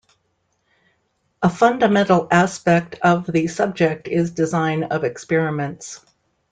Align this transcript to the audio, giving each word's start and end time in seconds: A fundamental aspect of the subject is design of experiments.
A 1.43 1.49
fundamental 1.51 2.27
aspect 2.31 2.95
of 3.03 3.27
the 3.27 3.45
subject 3.45 4.07
is 4.07 4.31
design 4.31 4.85
of 4.85 5.03
experiments. 5.03 6.03